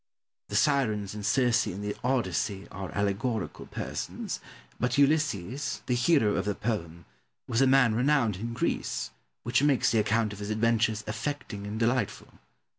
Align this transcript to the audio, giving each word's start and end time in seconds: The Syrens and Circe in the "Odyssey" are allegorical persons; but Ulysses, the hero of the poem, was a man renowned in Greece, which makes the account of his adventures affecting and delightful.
The 0.47 0.55
Syrens 0.55 1.13
and 1.13 1.23
Circe 1.23 1.67
in 1.67 1.83
the 1.83 1.95
"Odyssey" 2.03 2.67
are 2.71 2.91
allegorical 2.93 3.67
persons; 3.67 4.39
but 4.79 4.97
Ulysses, 4.97 5.83
the 5.85 5.93
hero 5.93 6.37
of 6.37 6.45
the 6.45 6.55
poem, 6.55 7.05
was 7.47 7.61
a 7.61 7.67
man 7.67 7.93
renowned 7.93 8.37
in 8.37 8.53
Greece, 8.53 9.11
which 9.43 9.61
makes 9.61 9.91
the 9.91 9.99
account 9.99 10.33
of 10.33 10.39
his 10.39 10.49
adventures 10.49 11.03
affecting 11.05 11.67
and 11.67 11.79
delightful. 11.79 12.39